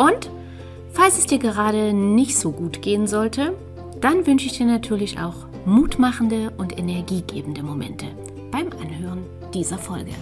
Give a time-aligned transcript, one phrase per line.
[0.00, 0.30] und
[0.92, 3.54] falls es dir gerade nicht so gut gehen sollte,
[4.00, 8.06] dann wünsche ich dir natürlich auch mutmachende und energiegebende Momente
[8.50, 10.12] beim Anhören dieser Folge.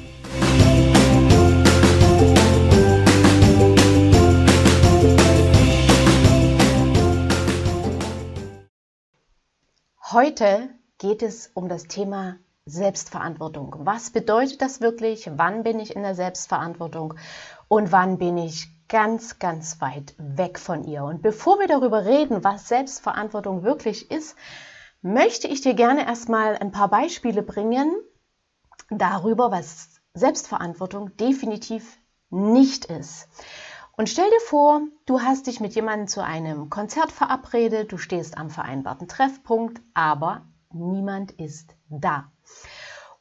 [10.11, 13.77] Heute geht es um das Thema Selbstverantwortung.
[13.85, 15.31] Was bedeutet das wirklich?
[15.37, 17.15] Wann bin ich in der Selbstverantwortung?
[17.69, 21.05] Und wann bin ich ganz, ganz weit weg von ihr.
[21.05, 24.37] Und bevor wir darüber reden, was Selbstverantwortung wirklich ist,
[25.03, 27.95] möchte ich dir gerne erstmal ein paar Beispiele bringen
[28.91, 31.99] darüber, was Selbstverantwortung definitiv
[32.31, 33.29] nicht ist.
[33.97, 38.39] Und stell dir vor, du hast dich mit jemandem zu einem Konzert verabredet, du stehst
[38.39, 42.31] am vereinbarten Treffpunkt, aber niemand ist da.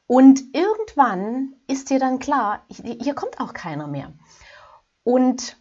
[0.06, 4.12] Und irgendwann ist dir dann klar, hier kommt auch keiner mehr.
[5.02, 5.57] Und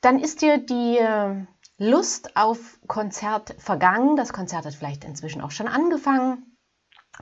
[0.00, 1.46] dann ist dir die äh,
[1.78, 4.16] Lust auf Konzert vergangen.
[4.16, 6.56] Das Konzert hat vielleicht inzwischen auch schon angefangen.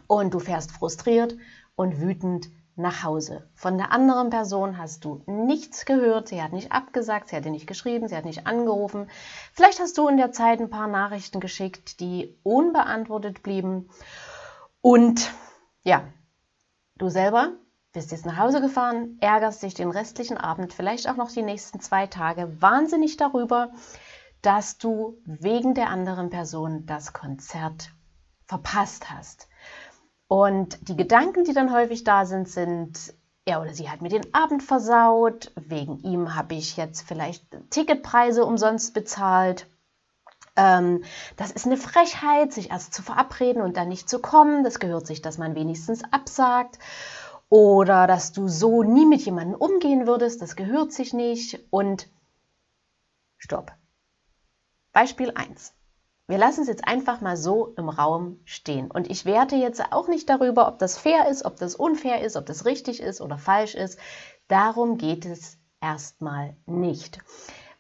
[0.07, 1.37] Und du fährst frustriert
[1.75, 3.51] und wütend nach Hause.
[3.55, 6.29] Von der anderen Person hast du nichts gehört.
[6.29, 9.11] Sie hat nicht abgesagt, sie hat dir nicht geschrieben, sie hat nicht angerufen.
[9.53, 13.91] Vielleicht hast du in der Zeit ein paar Nachrichten geschickt, die unbeantwortet blieben.
[14.81, 15.33] Und
[15.83, 16.05] ja,
[16.97, 17.53] du selber
[17.93, 21.81] bist jetzt nach Hause gefahren, ärgerst dich den restlichen Abend, vielleicht auch noch die nächsten
[21.81, 23.71] zwei Tage wahnsinnig darüber,
[24.43, 27.91] dass du wegen der anderen Person das Konzert
[28.45, 29.49] verpasst hast.
[30.29, 33.15] Und die Gedanken, die dann häufig da sind, sind,
[33.47, 38.45] er oder sie hat mir den Abend versaut, wegen ihm habe ich jetzt vielleicht Ticketpreise
[38.45, 39.67] umsonst bezahlt.
[40.55, 41.03] Ähm,
[41.37, 44.65] das ist eine Frechheit, sich erst zu verabreden und dann nicht zu kommen.
[44.65, 46.79] Das gehört sich, dass man wenigstens absagt
[47.49, 52.09] oder dass du so nie mit jemandem umgehen würdest, das gehört sich nicht und
[53.39, 53.73] stopp.
[54.93, 55.75] Beispiel 1.
[56.27, 58.91] Wir lassen es jetzt einfach mal so im Raum stehen.
[58.91, 62.37] Und ich werte jetzt auch nicht darüber, ob das fair ist, ob das unfair ist,
[62.37, 63.99] ob das richtig ist oder falsch ist.
[64.47, 67.19] Darum geht es erstmal nicht.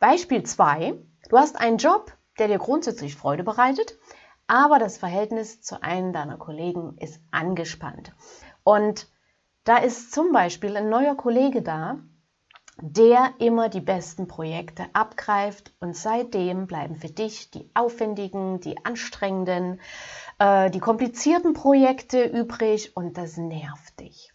[0.00, 0.94] Beispiel 2.
[1.28, 3.98] Du hast einen Job, der dir grundsätzlich Freude bereitet,
[4.46, 8.12] aber das Verhältnis zu einem deiner Kollegen ist angespannt.
[8.64, 9.08] Und
[9.68, 11.98] da ist zum Beispiel ein neuer Kollege da,
[12.80, 19.78] der immer die besten Projekte abgreift und seitdem bleiben für dich die aufwendigen, die anstrengenden,
[20.38, 24.32] äh, die komplizierten Projekte übrig und das nervt dich.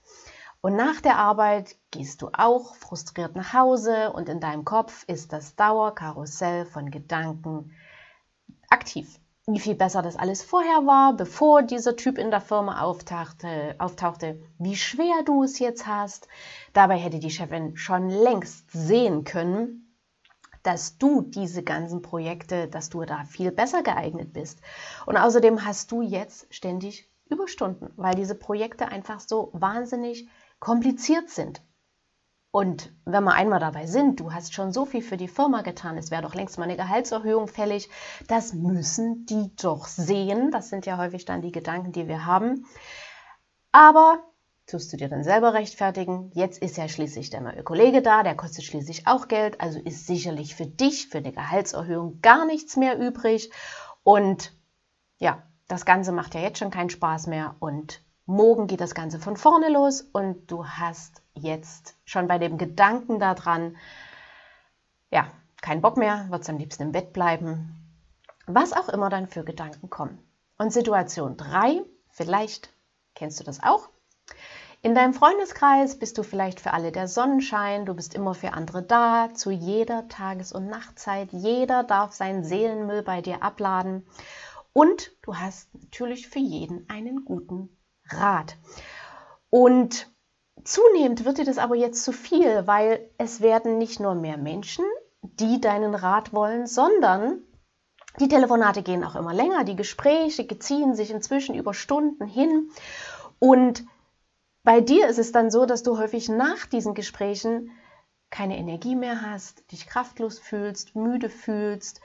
[0.61, 5.33] Und nach der Arbeit gehst du auch frustriert nach Hause und in deinem Kopf ist
[5.33, 7.71] das Dauerkarussell von Gedanken
[8.69, 13.75] aktiv wie viel besser das alles vorher war, bevor dieser Typ in der Firma auftauchte,
[13.77, 16.29] auftauchte, wie schwer du es jetzt hast.
[16.71, 19.97] Dabei hätte die Chefin schon längst sehen können,
[20.63, 24.61] dass du diese ganzen Projekte, dass du da viel besser geeignet bist.
[25.05, 30.29] Und außerdem hast du jetzt ständig Überstunden, weil diese Projekte einfach so wahnsinnig
[30.59, 31.61] kompliziert sind.
[32.55, 35.97] Und wenn wir einmal dabei sind, du hast schon so viel für die Firma getan,
[35.97, 37.89] es wäre doch längst mal eine Gehaltserhöhung fällig,
[38.27, 40.51] das müssen die doch sehen.
[40.51, 42.67] Das sind ja häufig dann die Gedanken, die wir haben.
[43.71, 44.19] Aber
[44.67, 48.35] tust du dir dann selber rechtfertigen, jetzt ist ja schließlich der neue Kollege da, der
[48.35, 52.99] kostet schließlich auch Geld, also ist sicherlich für dich, für eine Gehaltserhöhung gar nichts mehr
[52.99, 53.51] übrig.
[54.03, 54.53] Und
[55.17, 59.17] ja, das Ganze macht ja jetzt schon keinen Spaß mehr und morgen geht das Ganze
[59.17, 63.77] von vorne los und du hast jetzt schon bei dem Gedanken daran,
[65.11, 65.31] ja,
[65.61, 67.79] kein Bock mehr, wird am liebsten im Bett bleiben.
[68.45, 70.19] Was auch immer dann für Gedanken kommen.
[70.57, 72.73] Und Situation 3, vielleicht
[73.15, 73.89] kennst du das auch.
[74.81, 78.83] In deinem Freundeskreis bist du vielleicht für alle der Sonnenschein, du bist immer für andere
[78.83, 81.31] da, zu jeder Tages- und Nachtzeit.
[81.31, 84.05] Jeder darf seinen Seelenmüll bei dir abladen.
[84.73, 87.69] Und du hast natürlich für jeden einen guten
[88.09, 88.57] Rat.
[89.49, 90.12] Und
[90.63, 94.85] Zunehmend wird dir das aber jetzt zu viel, weil es werden nicht nur mehr Menschen,
[95.21, 97.41] die deinen Rat wollen, sondern
[98.19, 102.69] die Telefonate gehen auch immer länger, die Gespräche ziehen sich inzwischen über Stunden hin
[103.39, 103.85] und
[104.63, 107.71] bei dir ist es dann so, dass du häufig nach diesen Gesprächen
[108.29, 111.99] keine Energie mehr hast, dich kraftlos fühlst, müde fühlst,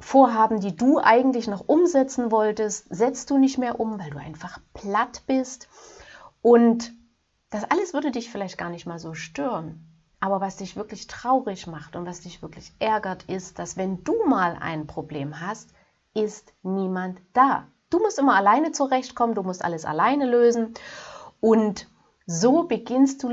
[0.00, 4.60] Vorhaben, die du eigentlich noch umsetzen wolltest, setzt du nicht mehr um, weil du einfach
[4.72, 5.68] platt bist.
[6.40, 6.94] Und
[7.50, 9.84] das alles würde dich vielleicht gar nicht mal so stören.
[10.20, 14.24] Aber was dich wirklich traurig macht und was dich wirklich ärgert, ist, dass wenn du
[14.26, 15.72] mal ein Problem hast,
[16.14, 17.68] ist niemand da.
[17.90, 20.74] Du musst immer alleine zurechtkommen, du musst alles alleine lösen.
[21.40, 21.88] Und
[22.26, 23.32] so beginnst du,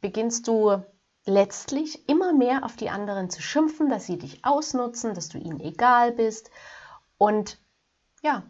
[0.00, 0.82] beginnst du
[1.24, 5.60] letztlich immer mehr auf die anderen zu schimpfen, dass sie dich ausnutzen, dass du ihnen
[5.60, 6.50] egal bist.
[7.16, 7.58] Und
[8.22, 8.42] ja,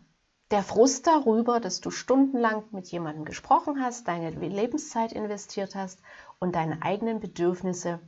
[0.51, 6.01] der Frust darüber, dass du stundenlang mit jemandem gesprochen hast, deine Lebenszeit investiert hast
[6.39, 8.01] und deine eigenen Bedürfnisse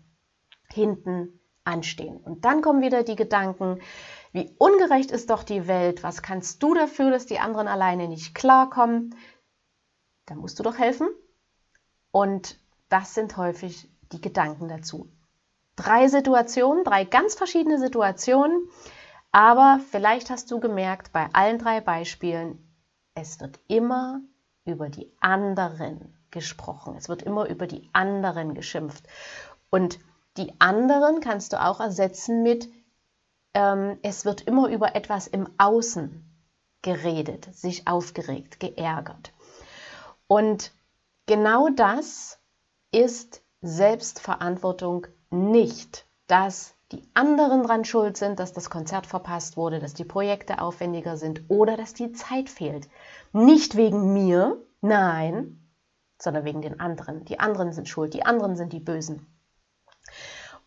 [0.68, 2.18] hinten anstehen.
[2.18, 3.80] Und dann kommen wieder die Gedanken,
[4.32, 8.34] wie ungerecht ist doch die Welt, was kannst du dafür, dass die anderen alleine nicht
[8.34, 9.14] klarkommen?
[10.26, 11.08] Da musst du doch helfen.
[12.10, 12.58] Und
[12.88, 15.10] das sind häufig die Gedanken dazu.
[15.74, 18.68] Drei Situationen, drei ganz verschiedene Situationen,
[19.36, 22.58] aber vielleicht hast du gemerkt, bei allen drei Beispielen,
[23.12, 24.22] es wird immer
[24.64, 26.96] über die anderen gesprochen.
[26.96, 29.06] Es wird immer über die anderen geschimpft.
[29.68, 29.98] Und
[30.38, 32.70] die anderen kannst du auch ersetzen mit,
[33.52, 36.24] ähm, es wird immer über etwas im Außen
[36.80, 39.34] geredet, sich aufgeregt, geärgert.
[40.28, 40.72] Und
[41.26, 42.40] genau das
[42.90, 49.94] ist Selbstverantwortung nicht, dass die anderen dran schuld sind, dass das Konzert verpasst wurde, dass
[49.94, 52.88] die Projekte aufwendiger sind oder dass die Zeit fehlt.
[53.32, 55.68] Nicht wegen mir, nein,
[56.20, 57.24] sondern wegen den anderen.
[57.24, 59.26] Die anderen sind schuld, die anderen sind die Bösen.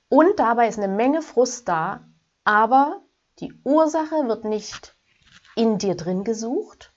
[0.09, 2.05] Und dabei ist eine Menge Frust da,
[2.43, 3.01] aber
[3.39, 4.97] die Ursache wird nicht
[5.55, 6.93] in dir drin gesucht,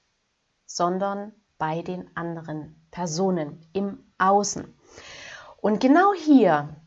[0.67, 4.75] sondern bei den anderen Personen im Außen.
[5.61, 6.82] Und genau hier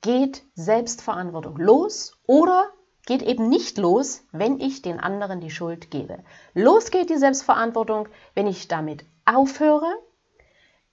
[0.00, 2.70] geht Selbstverantwortung los oder
[3.06, 6.22] geht eben nicht los, wenn ich den anderen die Schuld gebe.
[6.54, 9.92] Los geht die Selbstverantwortung, wenn ich damit aufhöre,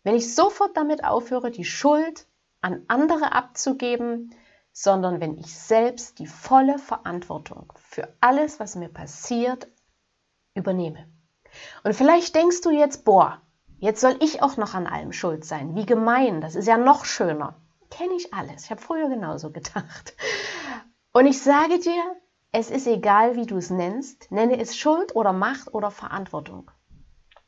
[0.04, 2.28] wenn ich sofort damit aufhöre, die Schuld
[2.62, 4.34] an andere abzugeben,
[4.72, 9.68] sondern wenn ich selbst die volle Verantwortung für alles, was mir passiert,
[10.54, 11.08] übernehme.
[11.84, 13.42] Und vielleicht denkst du jetzt, boah,
[13.80, 15.76] Jetzt soll ich auch noch an allem schuld sein.
[15.76, 17.56] Wie gemein, das ist ja noch schöner.
[17.98, 18.66] Kenne ich alles.
[18.66, 20.16] Ich habe früher genauso gedacht.
[21.14, 22.16] Und ich sage dir,
[22.52, 26.70] es ist egal, wie du es nennst, nenne es Schuld oder Macht oder Verantwortung.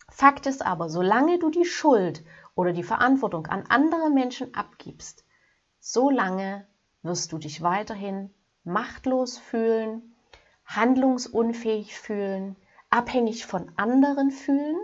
[0.09, 2.23] Fakt ist aber, solange du die Schuld
[2.55, 5.23] oder die Verantwortung an andere Menschen abgibst,
[5.79, 6.67] solange
[7.03, 10.15] wirst du dich weiterhin machtlos fühlen,
[10.65, 12.55] handlungsunfähig fühlen,
[12.89, 14.79] abhängig von anderen fühlen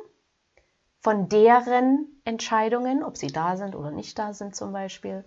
[1.06, 5.24] von deren Entscheidungen, ob sie da sind oder nicht da sind zum Beispiel.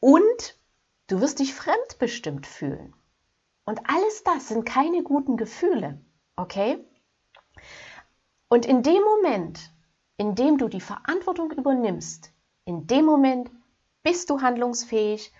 [0.00, 0.58] Und
[1.06, 2.92] du wirst dich fremdbestimmt fühlen.
[3.64, 6.00] Und alles das sind keine guten Gefühle,
[6.34, 6.84] okay?
[8.48, 9.72] Und in dem Moment,
[10.16, 12.32] in dem du die Verantwortung übernimmst,
[12.64, 13.48] in dem Moment
[14.02, 15.32] bist du handlungsfähig,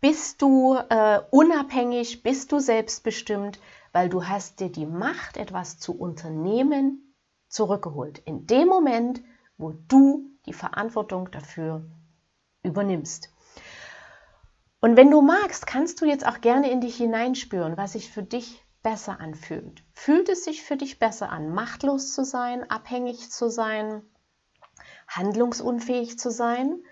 [0.00, 3.60] bist du äh, unabhängig, bist du selbstbestimmt,
[3.92, 7.07] weil du hast dir die Macht, etwas zu unternehmen,
[7.48, 8.18] zurückgeholt.
[8.18, 9.22] In dem Moment,
[9.56, 11.84] wo du die Verantwortung dafür
[12.62, 13.30] übernimmst.
[14.80, 18.22] Und wenn du magst, kannst du jetzt auch gerne in dich hineinspüren, was sich für
[18.22, 19.82] dich besser anfühlt.
[19.92, 24.02] Fühlt es sich für dich besser an, machtlos zu sein, abhängig zu sein,
[25.08, 26.82] handlungsunfähig zu sein?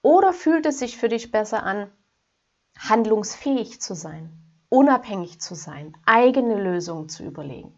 [0.00, 1.90] Oder fühlt es sich für dich besser an,
[2.78, 4.32] handlungsfähig zu sein,
[4.68, 7.74] unabhängig zu sein, eigene Lösungen zu überlegen?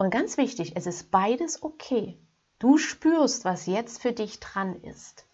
[0.00, 2.18] Und ganz wichtig, es ist beides okay.
[2.58, 5.26] Du spürst, was jetzt für dich dran ist.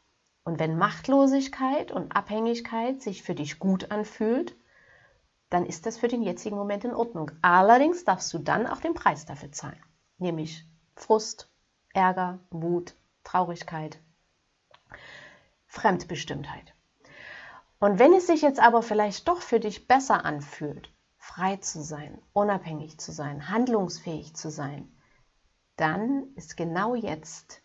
[0.42, 4.56] Und wenn Machtlosigkeit und Abhängigkeit sich für dich gut anfühlt,
[5.50, 7.30] dann ist das für den jetzigen Moment in Ordnung.
[7.42, 9.80] Allerdings darfst du dann auch den Preis dafür zahlen,
[10.18, 11.48] nämlich Frust,
[11.94, 14.00] Ärger, Wut, Traurigkeit,
[15.68, 16.74] Fremdbestimmtheit.
[17.78, 20.90] Und wenn es sich jetzt aber vielleicht doch für dich besser anfühlt,
[21.26, 24.88] frei zu sein, unabhängig zu sein, handlungsfähig zu sein,
[25.76, 27.62] dann ist genau jetzt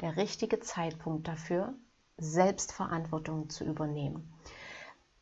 [0.00, 1.74] der richtige Zeitpunkt dafür,
[2.16, 4.32] Selbstverantwortung zu übernehmen.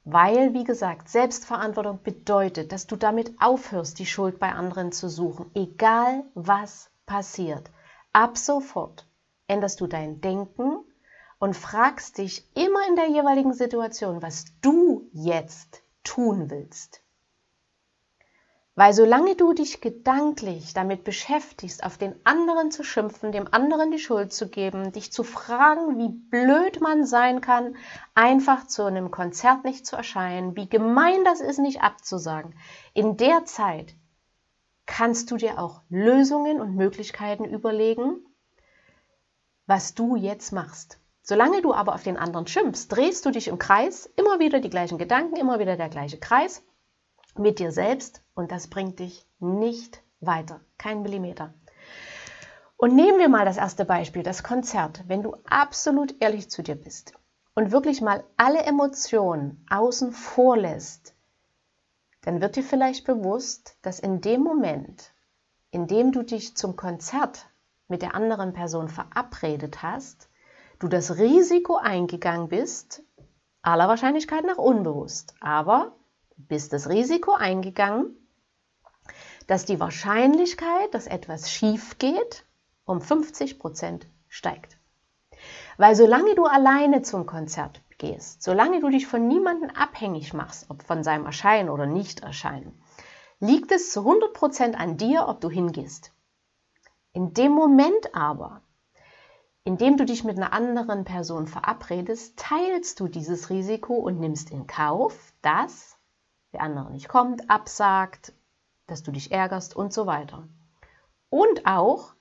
[0.05, 5.51] Weil, wie gesagt, Selbstverantwortung bedeutet, dass du damit aufhörst, die Schuld bei anderen zu suchen,
[5.55, 7.71] egal was passiert.
[8.13, 9.07] Ab sofort
[9.49, 10.85] änderst du dein Denken
[11.39, 17.03] und fragst dich immer in der jeweiligen Situation, was du jetzt tun willst.
[18.81, 23.99] Weil solange du dich gedanklich damit beschäftigst, auf den anderen zu schimpfen, dem anderen die
[23.99, 27.77] Schuld zu geben, dich zu fragen, wie blöd man sein kann,
[28.15, 32.55] einfach zu einem Konzert nicht zu erscheinen, wie gemein das ist, nicht abzusagen,
[32.95, 33.97] in der Zeit
[34.87, 38.25] kannst du dir auch Lösungen und Möglichkeiten überlegen,
[39.67, 40.99] was du jetzt machst.
[41.21, 44.71] Solange du aber auf den anderen schimpfst, drehst du dich im Kreis, immer wieder die
[44.71, 46.63] gleichen Gedanken, immer wieder der gleiche Kreis
[47.39, 51.55] mit dir selbst und das bringt dich nicht weiter, kein Millimeter.
[52.77, 55.05] Und nehmen wir mal das erste Beispiel, das Konzert.
[55.07, 57.13] Wenn du absolut ehrlich zu dir bist
[57.55, 61.15] und wirklich mal alle Emotionen außen vor lässt,
[62.23, 65.13] dann wird dir vielleicht bewusst, dass in dem Moment,
[65.71, 67.47] in dem du dich zum Konzert
[67.89, 70.31] mit der anderen Person verabredet hast,
[70.79, 73.03] du das Risiko eingegangen bist,
[73.63, 75.97] aller Wahrscheinlichkeit nach unbewusst, aber
[76.49, 78.17] bist das Risiko eingegangen,
[79.47, 82.45] dass die Wahrscheinlichkeit, dass etwas schief geht,
[82.85, 84.79] um 50 Prozent steigt.
[85.77, 90.83] Weil solange du alleine zum Konzert gehst, solange du dich von niemandem abhängig machst, ob
[90.83, 92.81] von seinem Erscheinen oder Nicht-Erscheinen,
[93.41, 96.13] liegt es zu 100 Prozent an dir, ob du hingehst.
[97.13, 98.63] In dem Moment aber,
[99.65, 104.51] in dem du dich mit einer anderen Person verabredest, teilst du dieses Risiko und nimmst
[104.51, 105.97] in Kauf, dass
[106.53, 108.33] der andere nicht kommt, absagt,
[108.87, 110.49] dass du dich ärgerst und so weiter.
[111.29, 112.15] Und auch,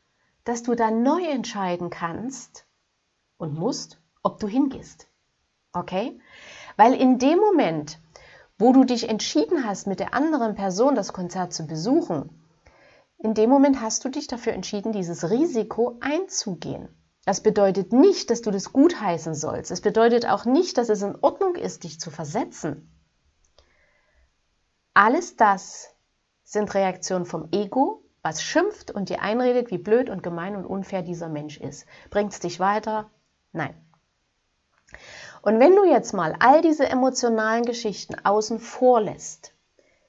[0.43, 2.65] dass du dann neu entscheiden kannst
[3.38, 5.07] und musst, ob du hingehst.
[5.74, 6.19] Okay?
[6.77, 8.00] Weil in dem Moment,
[8.57, 12.29] wo du dich entschieden hast, mit der anderen Person das Konzert zu besuchen,
[13.17, 16.89] in dem Moment hast du dich dafür entschieden, dieses Risiko einzugehen.
[17.25, 19.71] Das bedeutet nicht, dass du das gutheißen sollst.
[19.71, 22.89] Es bedeutet auch nicht, dass es in Ordnung ist, dich zu versetzen.
[25.01, 25.96] Alles das
[26.44, 31.03] sind Reaktionen vom Ego, was schimpft und dir einredet, wie blöd und gemein und unfair
[31.03, 31.86] dieser Mensch ist.
[32.10, 33.10] Bringt es dich weiter?
[33.53, 33.74] Nein.
[35.41, 39.53] Und wenn du jetzt mal all diese emotionalen Geschichten außen vor lässt,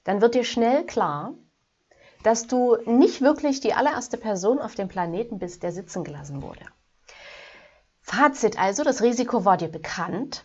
[0.03, 1.35] dann wird dir schnell klar,
[2.23, 6.65] dass du nicht wirklich die allererste Person auf dem Planeten bist, der sitzen gelassen wurde.
[8.01, 10.43] Fazit also, das Risiko war dir bekannt,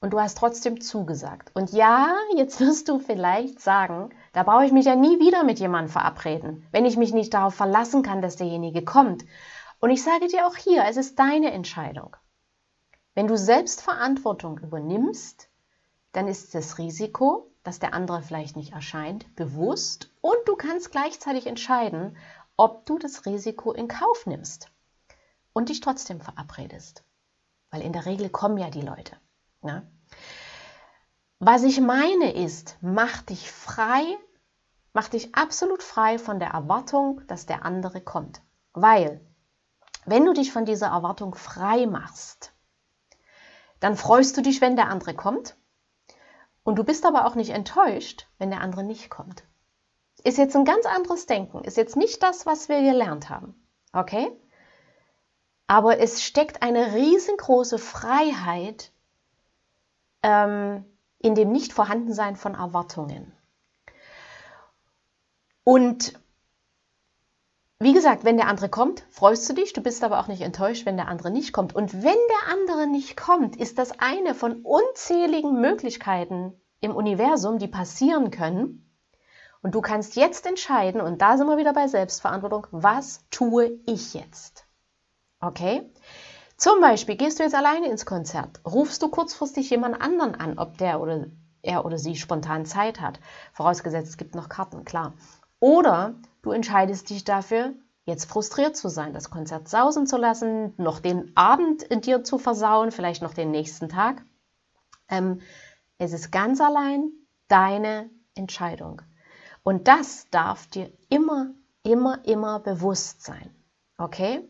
[0.00, 1.50] und du hast trotzdem zugesagt.
[1.54, 5.58] Und ja, jetzt wirst du vielleicht sagen, da brauche ich mich ja nie wieder mit
[5.58, 9.24] jemandem verabreden, wenn ich mich nicht darauf verlassen kann, dass derjenige kommt.
[9.80, 12.16] Und ich sage dir auch hier, es ist deine Entscheidung.
[13.14, 15.48] Wenn du selbst Verantwortung übernimmst,
[16.12, 21.46] dann ist das Risiko, dass der andere vielleicht nicht erscheint, bewusst und du kannst gleichzeitig
[21.46, 22.16] entscheiden,
[22.56, 24.70] ob du das Risiko in Kauf nimmst
[25.52, 27.04] und dich trotzdem verabredest.
[27.70, 29.16] Weil in der Regel kommen ja die Leute.
[29.62, 29.90] Ne?
[31.40, 34.02] Was ich meine ist, mach dich frei,
[34.92, 38.42] mach dich absolut frei von der Erwartung, dass der andere kommt.
[38.72, 39.20] Weil,
[40.04, 42.52] wenn du dich von dieser Erwartung frei machst,
[43.80, 45.56] dann freust du dich, wenn der andere kommt.
[46.64, 49.44] Und du bist aber auch nicht enttäuscht, wenn der andere nicht kommt.
[50.24, 53.54] Ist jetzt ein ganz anderes Denken, ist jetzt nicht das, was wir gelernt haben.
[53.92, 54.28] Okay?
[55.68, 58.90] Aber es steckt eine riesengroße Freiheit
[60.22, 60.84] ähm,
[61.18, 63.32] in dem Nichtvorhandensein von Erwartungen.
[65.64, 66.18] Und
[67.80, 70.84] wie gesagt, wenn der andere kommt, freust du dich, du bist aber auch nicht enttäuscht,
[70.84, 71.76] wenn der andere nicht kommt.
[71.76, 77.68] Und wenn der andere nicht kommt, ist das eine von unzähligen Möglichkeiten im Universum, die
[77.68, 78.84] passieren können.
[79.62, 84.14] Und du kannst jetzt entscheiden, und da sind wir wieder bei Selbstverantwortung, was tue ich
[84.14, 84.66] jetzt?
[85.40, 85.88] Okay?
[86.58, 90.76] Zum Beispiel gehst du jetzt alleine ins Konzert, rufst du kurzfristig jemand anderen an, ob
[90.76, 91.26] der oder
[91.62, 93.20] er oder sie spontan Zeit hat.
[93.52, 95.12] Vorausgesetzt, es gibt noch Karten, klar.
[95.60, 97.74] Oder du entscheidest dich dafür,
[98.06, 102.38] jetzt frustriert zu sein, das Konzert sausen zu lassen, noch den Abend in dir zu
[102.38, 104.24] versauen, vielleicht noch den nächsten Tag.
[105.08, 105.40] Ähm,
[105.98, 107.12] es ist ganz allein
[107.46, 109.00] deine Entscheidung.
[109.62, 111.52] Und das darf dir immer,
[111.84, 113.54] immer, immer bewusst sein.
[113.96, 114.42] Okay?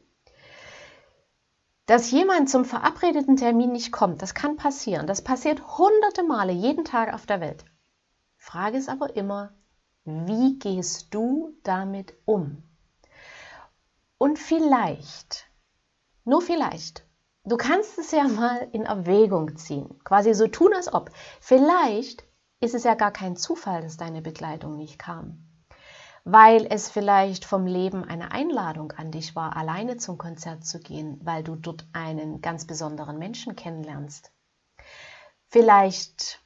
[1.89, 5.07] Dass jemand zum verabredeten Termin nicht kommt, das kann passieren.
[5.07, 7.65] Das passiert hunderte Male jeden Tag auf der Welt.
[8.37, 9.55] Frage ist aber immer,
[10.05, 12.63] wie gehst du damit um?
[14.19, 15.47] Und vielleicht,
[16.27, 17.07] nur vielleicht,
[17.45, 21.11] du kannst es ja mal in Erwägung ziehen, quasi so tun, als ob.
[21.41, 22.23] Vielleicht
[22.61, 25.48] ist es ja gar kein Zufall, dass deine Begleitung nicht kam
[26.31, 31.19] weil es vielleicht vom Leben eine Einladung an dich war, alleine zum Konzert zu gehen,
[31.25, 34.31] weil du dort einen ganz besonderen Menschen kennenlernst.
[35.47, 36.43] Vielleicht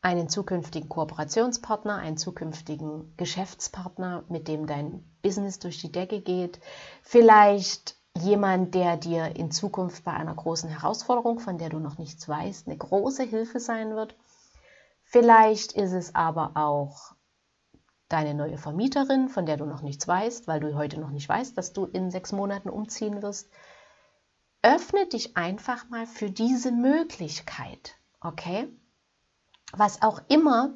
[0.00, 6.58] einen zukünftigen Kooperationspartner, einen zukünftigen Geschäftspartner, mit dem dein Business durch die Decke geht.
[7.02, 12.26] Vielleicht jemand, der dir in Zukunft bei einer großen Herausforderung, von der du noch nichts
[12.26, 14.14] weißt, eine große Hilfe sein wird.
[15.04, 17.12] Vielleicht ist es aber auch
[18.10, 21.56] deine neue Vermieterin, von der du noch nichts weißt, weil du heute noch nicht weißt,
[21.56, 23.50] dass du in sechs Monaten umziehen wirst.
[24.62, 28.68] Öffne dich einfach mal für diese Möglichkeit, okay?
[29.72, 30.74] was auch immer.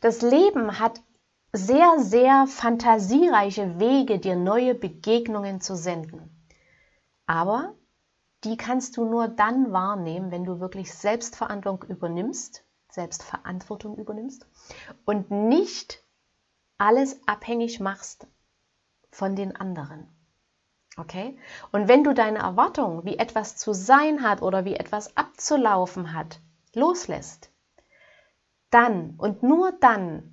[0.00, 1.00] Das Leben hat
[1.52, 6.30] sehr, sehr fantasiereiche Wege, dir neue Begegnungen zu senden.
[7.26, 7.74] Aber
[8.44, 14.46] die kannst du nur dann wahrnehmen, wenn du wirklich Selbstverantwortung übernimmst, Selbstverantwortung übernimmst
[15.04, 16.02] und nicht
[16.78, 18.26] alles abhängig machst
[19.10, 20.08] von den anderen.
[20.96, 21.38] Okay?
[21.72, 26.40] Und wenn du deine Erwartung, wie etwas zu sein hat oder wie etwas abzulaufen hat,
[26.74, 27.50] loslässt,
[28.70, 30.32] dann und nur dann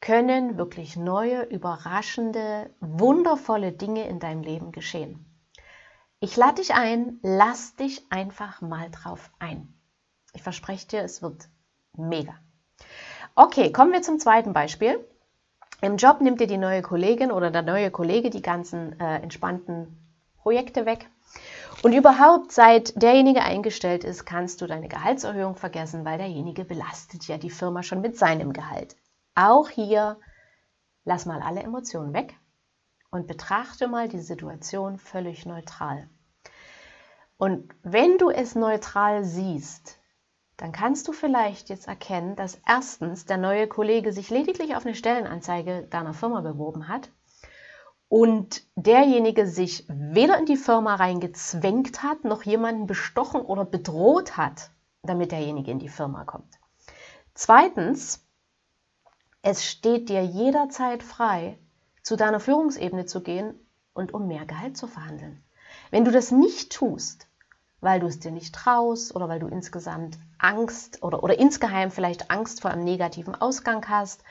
[0.00, 5.24] können wirklich neue, überraschende, wundervolle Dinge in deinem Leben geschehen.
[6.20, 9.74] Ich lade dich ein, lass dich einfach mal drauf ein.
[10.34, 11.48] Ich verspreche dir, es wird
[11.96, 12.34] mega.
[13.34, 15.02] Okay, kommen wir zum zweiten Beispiel.
[15.84, 19.98] Im Job nimmt dir die neue Kollegin oder der neue Kollege die ganzen äh, entspannten
[20.38, 21.10] Projekte weg
[21.82, 27.36] und überhaupt, seit derjenige eingestellt ist, kannst du deine Gehaltserhöhung vergessen, weil derjenige belastet ja
[27.36, 28.96] die Firma schon mit seinem Gehalt.
[29.34, 30.16] Auch hier
[31.04, 32.34] lass mal alle Emotionen weg
[33.10, 36.08] und betrachte mal die Situation völlig neutral.
[37.36, 39.98] Und wenn du es neutral siehst,
[40.56, 44.94] dann kannst du vielleicht jetzt erkennen, dass erstens der neue Kollege sich lediglich auf eine
[44.94, 47.10] Stellenanzeige deiner Firma beworben hat
[48.08, 54.70] und derjenige sich weder in die Firma reingezwängt hat, noch jemanden bestochen oder bedroht hat,
[55.02, 56.58] damit derjenige in die Firma kommt.
[57.34, 58.24] Zweitens,
[59.42, 61.58] es steht dir jederzeit frei,
[62.02, 63.54] zu deiner Führungsebene zu gehen
[63.92, 65.42] und um mehr Gehalt zu verhandeln.
[65.90, 67.26] Wenn du das nicht tust,
[67.84, 72.30] weil du es dir nicht traust oder weil du insgesamt Angst oder, oder insgeheim vielleicht
[72.30, 74.24] Angst vor einem negativen Ausgang hast,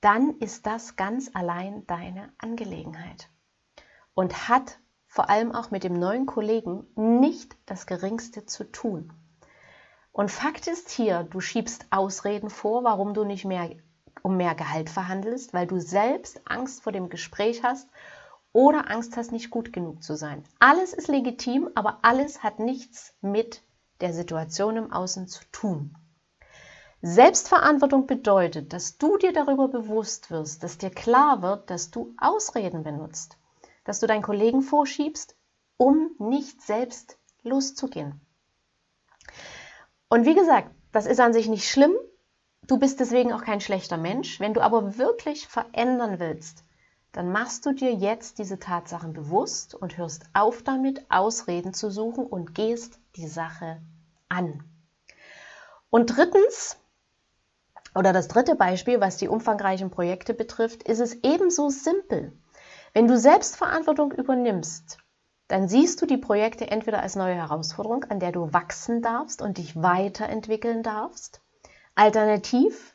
[0.00, 3.28] dann ist das ganz allein deine Angelegenheit
[4.14, 9.12] und hat vor allem auch mit dem neuen Kollegen nicht das geringste zu tun.
[10.12, 13.68] Und Fakt ist hier, du schiebst Ausreden vor, warum du nicht mehr
[14.22, 17.88] um mehr Gehalt verhandelst, weil du selbst Angst vor dem Gespräch hast
[18.56, 20.42] oder Angst hast, nicht gut genug zu sein.
[20.58, 23.62] Alles ist legitim, aber alles hat nichts mit
[24.00, 25.94] der Situation im Außen zu tun.
[27.02, 32.82] Selbstverantwortung bedeutet, dass du dir darüber bewusst wirst, dass dir klar wird, dass du Ausreden
[32.82, 33.36] benutzt,
[33.84, 35.36] dass du deinen Kollegen vorschiebst,
[35.76, 38.22] um nicht selbst loszugehen.
[40.08, 41.92] Und wie gesagt, das ist an sich nicht schlimm.
[42.66, 44.40] Du bist deswegen auch kein schlechter Mensch.
[44.40, 46.64] Wenn du aber wirklich verändern willst,
[47.16, 52.26] dann machst du dir jetzt diese Tatsachen bewusst und hörst auf damit, Ausreden zu suchen
[52.26, 53.80] und gehst die Sache
[54.28, 54.62] an.
[55.88, 56.76] Und drittens,
[57.94, 62.38] oder das dritte Beispiel, was die umfangreichen Projekte betrifft, ist es ebenso simpel.
[62.92, 64.98] Wenn du Selbstverantwortung übernimmst,
[65.48, 69.56] dann siehst du die Projekte entweder als neue Herausforderung, an der du wachsen darfst und
[69.56, 71.40] dich weiterentwickeln darfst.
[71.94, 72.94] Alternativ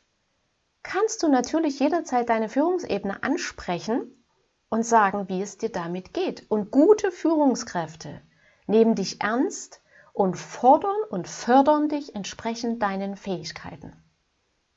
[0.83, 4.25] kannst du natürlich jederzeit deine Führungsebene ansprechen
[4.69, 6.49] und sagen, wie es dir damit geht.
[6.49, 8.21] Und gute Führungskräfte
[8.67, 9.81] nehmen dich ernst
[10.13, 13.93] und fordern und fördern dich entsprechend deinen Fähigkeiten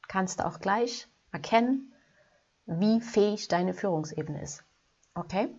[0.09, 1.93] kannst du auch gleich erkennen,
[2.67, 4.65] wie fähig deine Führungsebene ist.
[5.15, 5.55] Okay?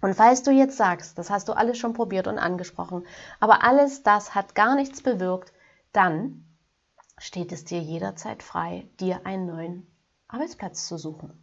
[0.00, 3.06] Und falls du jetzt sagst, das hast du alles schon probiert und angesprochen,
[3.40, 5.52] aber alles das hat gar nichts bewirkt,
[5.92, 6.44] dann
[7.22, 9.86] steht es dir jederzeit frei, dir einen neuen
[10.26, 11.38] Arbeitsplatz zu suchen.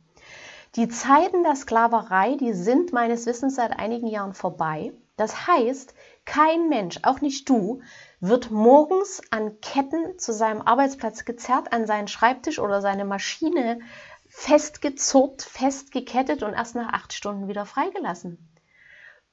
[0.76, 4.94] Die Zeiten der Sklaverei, die sind meines Wissens seit einigen Jahren vorbei.
[5.16, 7.82] Das heißt, kein Mensch, auch nicht du,
[8.20, 13.80] wird morgens an Ketten zu seinem Arbeitsplatz gezerrt, an seinen Schreibtisch oder seine Maschine
[14.28, 18.54] festgezurrt, festgekettet und erst nach acht Stunden wieder freigelassen.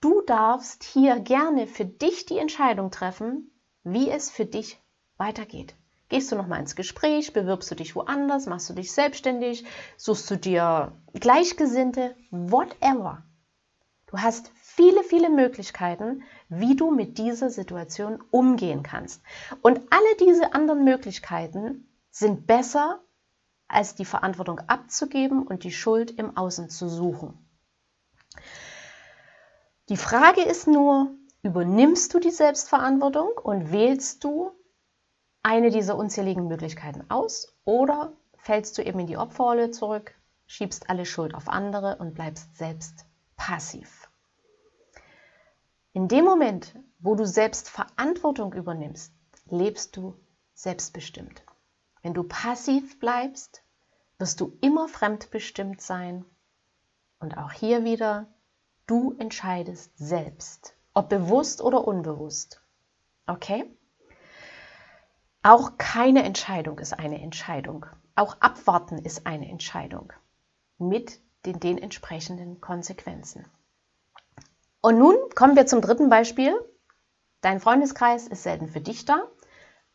[0.01, 3.51] Du darfst hier gerne für dich die Entscheidung treffen,
[3.83, 4.81] wie es für dich
[5.19, 5.75] weitergeht.
[6.09, 9.65] Gehst du nochmal ins Gespräch, bewirbst du dich woanders, machst du dich selbstständig,
[9.97, 13.25] suchst du dir Gleichgesinnte, whatever.
[14.07, 19.21] Du hast viele, viele Möglichkeiten, wie du mit dieser Situation umgehen kannst.
[19.63, 23.01] Und alle diese anderen Möglichkeiten sind besser,
[23.67, 27.37] als die Verantwortung abzugeben und die Schuld im Außen zu suchen.
[29.89, 31.11] Die Frage ist nur,
[31.43, 34.53] übernimmst du die Selbstverantwortung und wählst du
[35.47, 40.13] eine dieser unzähligen Möglichkeiten aus oder fällst du eben in die Opferrolle zurück,
[40.49, 43.07] schiebst alle Schuld auf andere und bleibst selbst
[43.37, 44.11] passiv.
[45.93, 49.13] In dem Moment, wo du selbst Verantwortung übernimmst,
[49.49, 50.17] lebst du
[50.55, 51.45] selbstbestimmt.
[52.03, 53.63] Wenn du passiv bleibst,
[54.19, 56.25] wirst du immer fremdbestimmt sein.
[57.21, 58.27] Und auch hier wieder,
[58.89, 62.61] du entscheidest selbst, ob bewusst oder unbewusst.
[63.29, 63.71] Okay?
[65.49, 67.87] Auch keine Entscheidung ist eine Entscheidung.
[68.17, 70.13] Auch abwarten ist eine Entscheidung
[70.77, 73.45] mit den, den entsprechenden Konsequenzen.
[74.81, 76.53] Und nun kommen wir zum dritten Beispiel.
[77.43, 79.23] Dein Freundeskreis ist selten für dich da,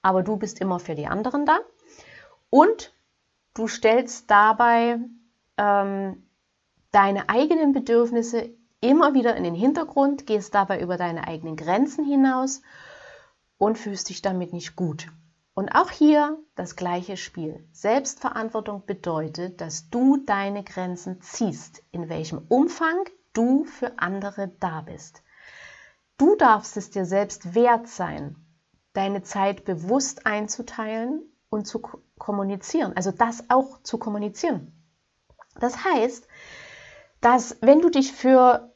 [0.01, 1.59] aber du bist immer für die anderen da.
[2.49, 2.93] Und
[3.53, 4.99] du stellst dabei
[5.57, 6.29] ähm,
[6.91, 12.61] deine eigenen Bedürfnisse immer wieder in den Hintergrund, gehst dabei über deine eigenen Grenzen hinaus
[13.57, 15.11] und fühlst dich damit nicht gut.
[15.53, 17.67] Und auch hier das gleiche Spiel.
[17.71, 25.23] Selbstverantwortung bedeutet, dass du deine Grenzen ziehst, in welchem Umfang du für andere da bist.
[26.17, 28.35] Du darfst es dir selbst wert sein,
[28.93, 31.81] deine Zeit bewusst einzuteilen und zu
[32.17, 34.71] kommunizieren, also das auch zu kommunizieren.
[35.59, 36.27] Das heißt,
[37.19, 38.71] dass wenn du dich für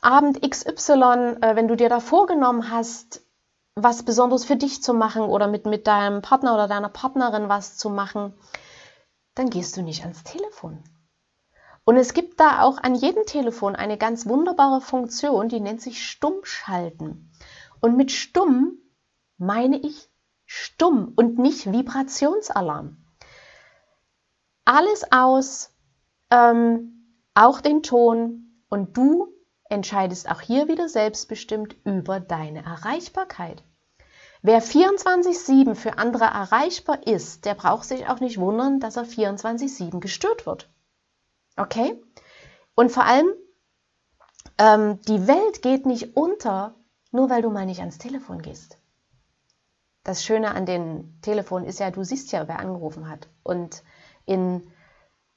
[0.00, 3.22] Abend XY, äh, wenn du dir da vorgenommen hast,
[3.74, 7.76] was Besonderes für dich zu machen oder mit, mit deinem Partner oder deiner Partnerin was
[7.76, 8.34] zu machen,
[9.34, 10.82] dann gehst du nicht ans Telefon.
[11.84, 16.06] Und es gibt da auch an jedem Telefon eine ganz wunderbare Funktion, die nennt sich
[16.06, 17.32] Stummschalten.
[17.80, 18.78] Und mit Stumm
[19.38, 20.10] meine ich
[20.44, 23.06] stumm und nicht Vibrationsalarm.
[24.64, 25.72] Alles aus,
[26.30, 29.32] ähm, auch den Ton und du
[29.70, 33.62] entscheidest auch hier wieder selbstbestimmt über deine Erreichbarkeit.
[34.42, 40.00] Wer 24-7 für andere erreichbar ist, der braucht sich auch nicht wundern, dass er 24-7
[40.00, 40.68] gestört wird.
[41.56, 42.00] Okay?
[42.74, 43.28] Und vor allem,
[44.58, 46.74] ähm, die Welt geht nicht unter,
[47.10, 48.80] nur weil du mal nicht ans Telefon gehst
[50.04, 53.28] das Schöne an den Telefonen ist ja, du siehst ja, wer angerufen hat.
[53.42, 53.82] Und
[54.26, 54.70] in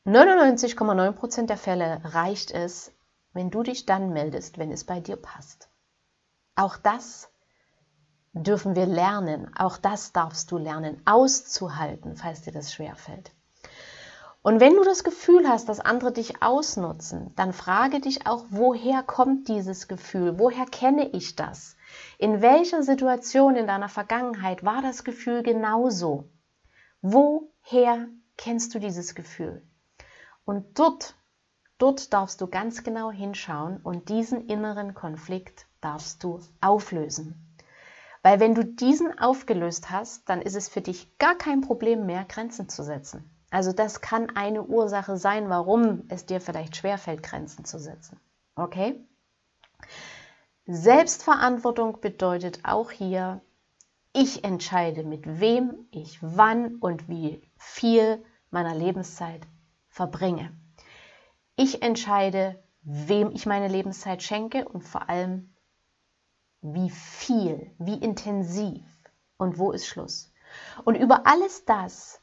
[0.06, 2.91] 99,9% der Fälle reicht es,
[3.34, 5.69] wenn du dich dann meldest, wenn es bei dir passt.
[6.56, 7.30] Auch das
[8.34, 9.52] dürfen wir lernen.
[9.56, 13.32] Auch das darfst du lernen, auszuhalten, falls dir das schwerfällt.
[14.41, 19.02] Und wenn du das Gefühl hast, dass andere dich ausnutzen, dann frage dich auch, woher
[19.02, 20.38] kommt dieses Gefühl?
[20.38, 21.78] Woher kenne ich das?
[22.17, 26.30] In welcher Situation in deiner Vergangenheit war das Gefühl genauso?
[27.02, 29.65] Woher kennst du dieses Gefühl?
[30.43, 31.15] Und dort,
[31.84, 37.58] dort darfst du ganz genau hinschauen und diesen inneren Konflikt darfst du auflösen.
[38.22, 42.24] Weil wenn du diesen aufgelöst hast, dann ist es für dich gar kein Problem mehr,
[42.24, 43.30] Grenzen zu setzen.
[43.50, 48.17] Also das kann eine Ursache sein, warum es dir vielleicht schwerfällt, Grenzen zu setzen.
[48.56, 49.06] Okay?
[50.65, 53.41] Selbstverantwortung bedeutet auch hier,
[54.13, 59.41] ich entscheide, mit wem ich wann und wie viel meiner Lebenszeit
[59.89, 60.54] verbringe.
[61.56, 65.54] Ich entscheide, wem ich meine Lebenszeit schenke und vor allem,
[66.62, 68.84] wie viel, wie intensiv
[69.38, 70.32] und wo ist Schluss.
[70.84, 72.22] Und über alles das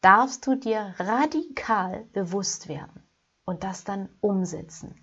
[0.00, 3.02] darfst du dir radikal bewusst werden
[3.44, 4.94] und das dann umsetzen.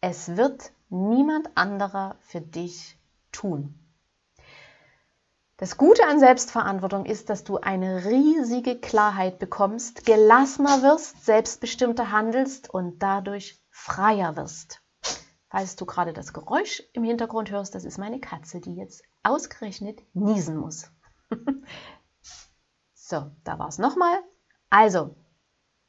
[0.00, 2.98] Es wird niemand anderer für dich
[3.32, 3.81] tun.
[5.62, 12.68] Das Gute an Selbstverantwortung ist, dass du eine riesige Klarheit bekommst, gelassener wirst, selbstbestimmter handelst
[12.68, 14.82] und dadurch freier wirst.
[15.50, 20.00] Falls du gerade das Geräusch im Hintergrund hörst, das ist meine Katze, die jetzt ausgerechnet
[20.14, 20.90] niesen muss.
[22.94, 24.18] so, da war es nochmal.
[24.68, 25.14] Also,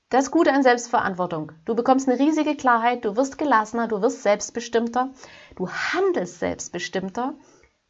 [0.10, 1.52] das Gute an Selbstverantwortung.
[1.66, 5.10] Du bekommst eine riesige Klarheit, du wirst gelassener, du wirst selbstbestimmter,
[5.56, 7.34] du handelst selbstbestimmter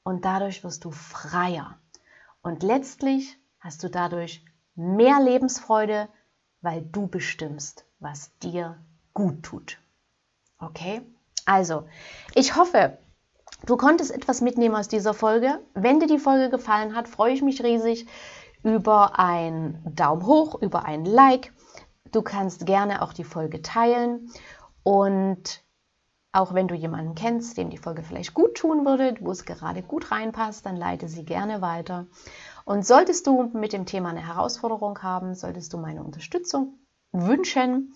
[0.04, 1.78] und dadurch wirst du freier.
[2.42, 4.44] Und letztlich hast du dadurch
[4.76, 6.10] mehr Lebensfreude,
[6.62, 8.78] weil du bestimmst, was dir
[9.14, 9.80] gut tut.
[10.60, 11.02] Okay?
[11.46, 11.88] Also,
[12.36, 12.98] ich hoffe,
[13.66, 15.60] du konntest etwas mitnehmen aus dieser Folge.
[15.74, 18.08] Wenn dir die Folge gefallen hat, freue ich mich riesig
[18.64, 21.54] über einen Daumen hoch, über ein Like
[22.14, 24.30] Du kannst gerne auch die Folge teilen
[24.84, 25.63] und
[26.34, 29.84] auch wenn du jemanden kennst, dem die Folge vielleicht gut tun würde, wo es gerade
[29.84, 32.08] gut reinpasst, dann leite sie gerne weiter.
[32.66, 36.80] Und solltest du mit dem Thema eine Herausforderung haben, solltest du meine Unterstützung
[37.12, 37.94] wünschen,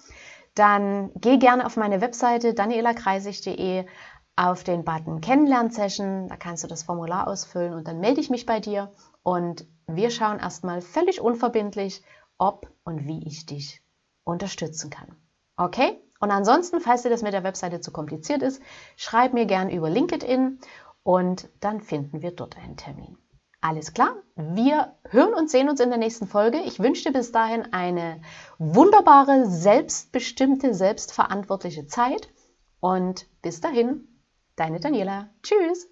[0.53, 3.85] dann geh gerne auf meine Webseite danielakreisig.de.
[4.35, 6.27] auf den Button Kennenlern-Session.
[6.27, 8.91] Da kannst du das Formular ausfüllen und dann melde ich mich bei dir
[9.23, 12.03] und wir schauen erstmal völlig unverbindlich,
[12.37, 13.81] ob und wie ich dich
[14.23, 15.15] unterstützen kann.
[15.57, 15.99] Okay?
[16.19, 18.61] Und ansonsten, falls dir das mit der Webseite zu kompliziert ist,
[18.95, 20.59] schreib mir gern über LinkedIn
[21.03, 23.17] und dann finden wir dort einen Termin.
[23.61, 26.59] Alles klar, wir hören und sehen uns in der nächsten Folge.
[26.59, 28.21] Ich wünsche dir bis dahin eine
[28.59, 32.29] wunderbare, selbstbestimmte, selbstverantwortliche Zeit
[32.79, 34.07] und bis dahin,
[34.55, 35.29] deine Daniela.
[35.41, 35.89] Tschüss!